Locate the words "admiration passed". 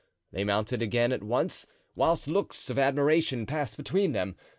2.79-3.77